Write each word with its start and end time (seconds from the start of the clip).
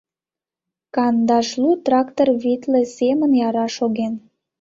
«Кандашлу 0.95 1.69
трактор 1.85 2.27
витле 2.41 2.81
сменым 2.93 3.31
яра 3.47 3.67
шоген». 3.75 4.13